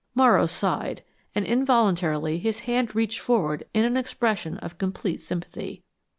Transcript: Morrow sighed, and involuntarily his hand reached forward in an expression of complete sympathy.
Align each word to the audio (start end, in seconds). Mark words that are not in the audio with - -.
Morrow 0.15 0.47
sighed, 0.47 1.03
and 1.35 1.45
involuntarily 1.45 2.39
his 2.39 2.61
hand 2.61 2.95
reached 2.95 3.19
forward 3.19 3.65
in 3.71 3.85
an 3.85 3.95
expression 3.97 4.57
of 4.57 4.79
complete 4.79 5.21
sympathy. 5.21 5.83